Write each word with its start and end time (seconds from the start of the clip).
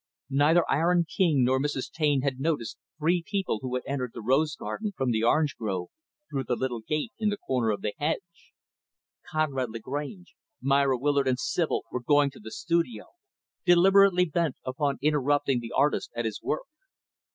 Neither 0.31 0.63
Aaron 0.67 1.05
King 1.07 1.43
nor 1.43 1.59
Mrs. 1.59 1.91
Taine 1.91 2.23
had 2.23 2.39
noticed 2.39 2.79
three 2.97 3.23
people 3.23 3.59
who 3.61 3.75
had 3.75 3.83
entered 3.85 4.13
the 4.15 4.23
rose 4.23 4.55
garden, 4.55 4.93
from 4.97 5.11
the 5.11 5.21
orange 5.23 5.55
grove, 5.55 5.89
through 6.27 6.45
the 6.45 6.55
little 6.55 6.79
gate 6.81 7.13
in 7.19 7.29
the 7.29 7.37
corner 7.37 7.69
of 7.69 7.81
the 7.81 7.93
hedge. 7.99 8.51
Conrad 9.29 9.69
Lagrange, 9.69 10.33
Myra 10.59 10.97
Willard 10.97 11.27
and 11.27 11.37
Sibyl 11.37 11.83
were 11.91 12.01
going 12.01 12.31
to 12.31 12.39
the 12.39 12.49
studio; 12.49 13.09
deliberately 13.63 14.25
bent 14.25 14.55
upon 14.65 14.97
interrupting 15.03 15.59
the 15.59 15.71
artist 15.75 16.09
at 16.15 16.25
his 16.25 16.41
work. 16.41 16.65